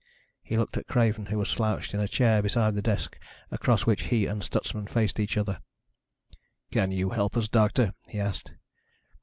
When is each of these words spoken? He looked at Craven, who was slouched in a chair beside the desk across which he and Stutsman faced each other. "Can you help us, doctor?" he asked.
He 0.41 0.57
looked 0.57 0.77
at 0.77 0.87
Craven, 0.87 1.27
who 1.27 1.37
was 1.37 1.47
slouched 1.47 1.93
in 1.93 1.99
a 1.99 2.07
chair 2.07 2.41
beside 2.41 2.73
the 2.73 2.81
desk 2.81 3.19
across 3.51 3.85
which 3.85 4.05
he 4.05 4.25
and 4.25 4.41
Stutsman 4.41 4.87
faced 4.87 5.19
each 5.19 5.37
other. 5.37 5.59
"Can 6.71 6.89
you 6.91 7.11
help 7.11 7.37
us, 7.37 7.47
doctor?" 7.47 7.93
he 8.07 8.19
asked. 8.19 8.53